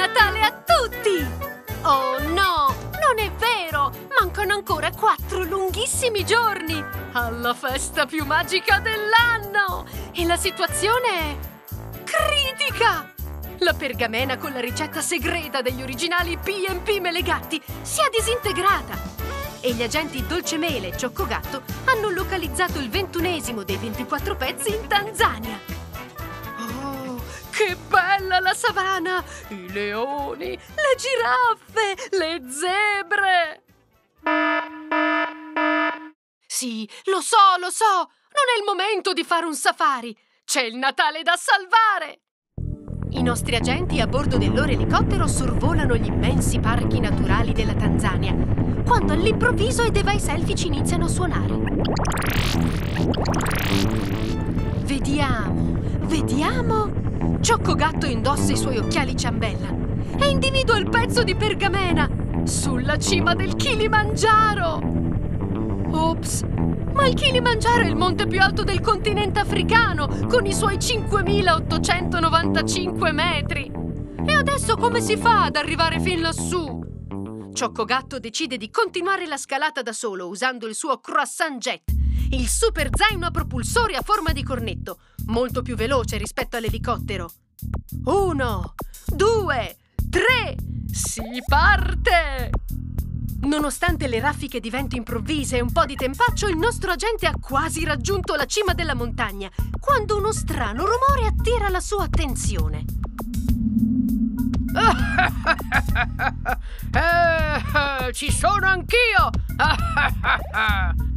[0.00, 1.26] Natale a tutti!
[1.82, 3.92] Oh no, non è vero!
[4.18, 6.82] Mancano ancora quattro lunghissimi giorni
[7.12, 9.84] alla festa più magica dell'anno!
[10.12, 11.36] E la situazione è
[12.02, 13.12] critica!
[13.58, 18.96] La pergamena con la ricetta segreta degli originali P&P Melegatti si è disintegrata
[19.60, 24.86] e gli agenti Dolce Mele e Cioccogatto hanno localizzato il ventunesimo dei 24 pezzi in
[24.86, 25.60] Tanzania.
[26.58, 27.76] Oh, che
[28.20, 29.24] bella la savana!
[29.48, 33.62] I leoni, le giraffe, le zebre!
[36.46, 37.84] Sì, lo so, lo so!
[37.84, 40.16] Non è il momento di fare un safari!
[40.44, 42.20] C'è il Natale da salvare!
[43.12, 48.34] I nostri agenti a bordo del loro elicottero sorvolano gli immensi parchi naturali della Tanzania,
[48.84, 51.58] quando all'improvviso i device selfici iniziano a suonare.
[54.84, 57.09] Vediamo, vediamo.
[57.40, 59.74] Cioccogatto indossa i suoi occhiali ciambella
[60.18, 62.06] e individua il pezzo di pergamena
[62.44, 64.82] sulla cima del Kilimangiaro.
[65.90, 66.42] Ops,
[66.92, 73.12] ma il Kilimangiaro è il monte più alto del continente africano, con i suoi 5.895
[73.12, 73.72] metri.
[74.26, 76.78] E adesso come si fa ad arrivare fin lassù?
[77.52, 81.90] Cioccogatto decide di continuare la scalata da solo usando il suo croissant jet,
[82.30, 87.30] il super zaino a propulsori a forma di cornetto, molto più veloce rispetto all'elicottero.
[88.04, 88.74] Uno,
[89.06, 89.76] due,
[90.08, 90.56] tre,
[90.90, 92.50] si parte!
[93.42, 97.34] Nonostante le raffiche di vento improvvise e un po' di tempaccio, il nostro agente ha
[97.40, 102.84] quasi raggiunto la cima della montagna, quando uno strano rumore attira la sua attenzione.
[106.92, 109.30] eh, ci sono anch'io!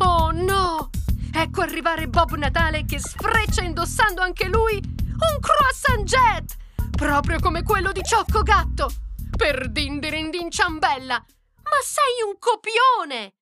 [0.00, 0.90] oh no!
[1.32, 6.56] Ecco arrivare Bob Natale che sfreccia indossando anche lui un croissant jet!
[6.90, 8.90] Proprio come quello di Ciocco Gatto!
[9.36, 11.14] Per dindirindin ciambella!
[11.14, 13.34] Ma sei un copione!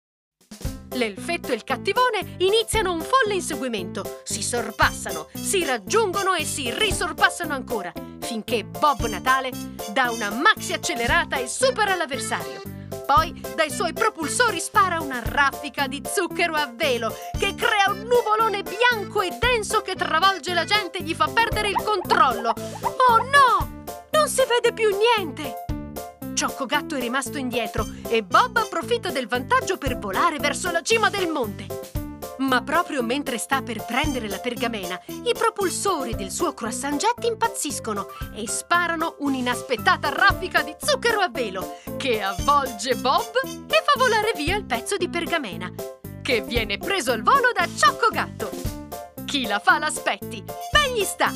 [0.93, 7.53] L'elfetto e il cattivone iniziano un folle inseguimento, si sorpassano, si raggiungono e si risorpassano
[7.53, 9.51] ancora, finché Bob Natale
[9.93, 12.78] dà una maxi accelerata e supera l'avversario.
[13.09, 18.63] Poi dai suoi propulsori spara una raffica di zucchero a velo che crea un nuvolone
[18.63, 22.51] bianco e denso che travolge la gente e gli fa perdere il controllo.
[22.51, 23.85] Oh no!
[24.11, 25.65] Non si vede più niente!
[26.35, 31.29] Cioccogatto è rimasto indietro e Bob approfitta del vantaggio per volare verso la cima del
[31.29, 31.98] monte.
[32.39, 38.07] Ma proprio mentre sta per prendere la pergamena, i propulsori del suo croissant jet impazziscono
[38.35, 44.57] e sparano un'inaspettata raffica di zucchero a velo che avvolge Bob e fa volare via
[44.57, 45.73] il pezzo di pergamena,
[46.23, 48.51] che viene preso al volo da Cioccogatto.
[49.25, 50.43] Chi la fa l'aspetti?
[50.73, 51.31] Ben gli sta!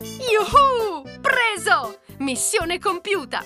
[0.00, 1.02] Yuhu!
[1.20, 2.00] Preso!
[2.18, 3.44] Missione compiuta!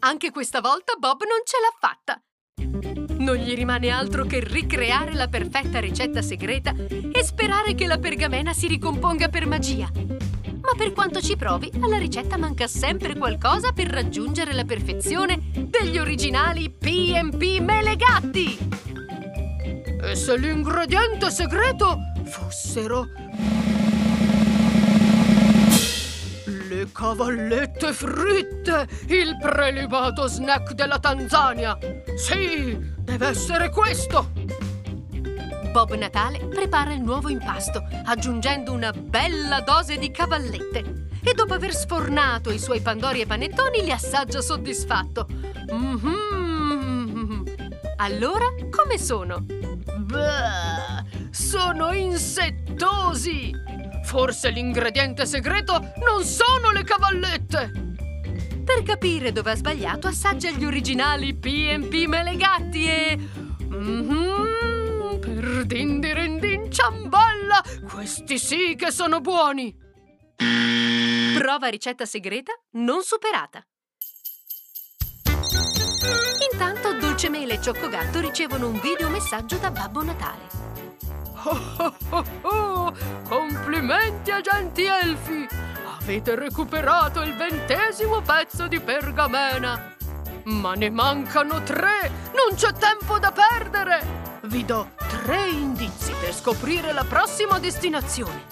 [0.00, 3.09] Anche questa volta Bob non ce l'ha fatta.
[3.20, 8.54] Non gli rimane altro che ricreare la perfetta ricetta segreta e sperare che la pergamena
[8.54, 9.90] si ricomponga per magia.
[9.92, 15.98] Ma per quanto ci provi, alla ricetta manca sempre qualcosa per raggiungere la perfezione degli
[15.98, 18.58] originali P&P Melegatti!
[20.02, 23.19] E se l'ingrediente segreto fossero
[26.80, 28.88] Le cavallette fritte!
[29.08, 31.76] Il prelibato snack della Tanzania!
[32.16, 34.30] Sì, deve essere questo!
[35.72, 41.08] Bob Natale prepara il nuovo impasto, aggiungendo una bella dose di cavallette.
[41.22, 45.26] E dopo aver sfornato i suoi pandori e panettoni, li assaggia soddisfatto.
[45.70, 47.42] Mm-hmm.
[47.96, 49.44] Allora, come sono?
[49.44, 53.68] Beh, sono insettosi!
[54.10, 57.70] Forse l'ingrediente segreto non sono le cavallette!
[58.64, 63.16] Per capire dove ha sbagliato, assaggia gli originali P&P Melegatti e...
[63.72, 67.62] Mm-hmm, per dindirindin ciamballa!
[67.88, 69.72] Questi sì che sono buoni!
[71.38, 73.64] Prova ricetta segreta non superata.
[76.52, 80.69] Intanto Dolcemele e Cioccogatto ricevono un videomessaggio da Babbo Natale.
[81.42, 82.94] Oh, oh, oh,
[83.26, 85.48] Complimenti agenti elfi!
[86.00, 89.94] Avete recuperato il ventesimo pezzo di pergamena!
[90.44, 92.10] Ma ne mancano tre!
[92.34, 94.40] Non c'è tempo da perdere!
[94.42, 98.44] Vi do tre indizi per scoprire la prossima destinazione.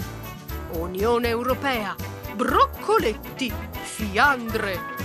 [0.73, 1.95] Unione Europea,
[2.33, 3.53] broccoletti,
[3.83, 4.97] fiandre.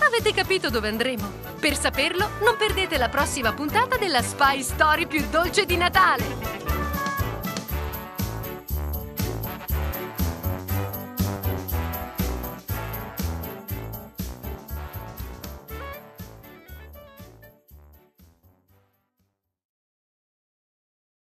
[0.00, 1.30] Avete capito dove andremo?
[1.58, 6.57] Per saperlo, non perdete la prossima puntata della Spy Story più dolce di Natale!